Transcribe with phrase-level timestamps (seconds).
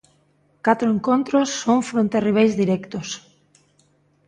[0.65, 3.07] Catro encontros son fronte a rivais directos.